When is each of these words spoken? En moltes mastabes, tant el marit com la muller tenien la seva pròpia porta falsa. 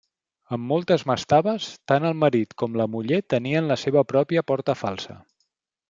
En 0.55 0.61
moltes 0.71 1.03
mastabes, 1.09 1.67
tant 1.93 2.09
el 2.11 2.17
marit 2.23 2.57
com 2.63 2.81
la 2.83 2.89
muller 2.97 3.23
tenien 3.37 3.71
la 3.73 3.81
seva 3.87 4.07
pròpia 4.15 4.49
porta 4.53 4.81
falsa. 4.85 5.21